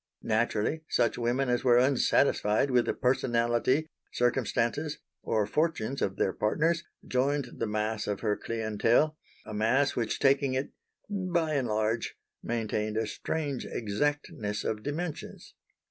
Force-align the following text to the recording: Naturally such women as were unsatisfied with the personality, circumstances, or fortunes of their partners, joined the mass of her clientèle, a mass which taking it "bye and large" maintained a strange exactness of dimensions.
Naturally 0.23 0.81
such 0.89 1.19
women 1.19 1.47
as 1.47 1.63
were 1.63 1.77
unsatisfied 1.77 2.71
with 2.71 2.87
the 2.87 2.93
personality, 2.95 3.85
circumstances, 4.11 4.97
or 5.21 5.45
fortunes 5.45 6.01
of 6.01 6.15
their 6.15 6.33
partners, 6.33 6.83
joined 7.05 7.59
the 7.59 7.67
mass 7.67 8.07
of 8.07 8.21
her 8.21 8.35
clientèle, 8.35 9.13
a 9.45 9.53
mass 9.53 9.95
which 9.95 10.17
taking 10.17 10.55
it 10.55 10.71
"bye 11.07 11.53
and 11.53 11.67
large" 11.67 12.15
maintained 12.41 12.97
a 12.97 13.05
strange 13.05 13.63
exactness 13.63 14.63
of 14.63 14.81
dimensions. 14.81 15.53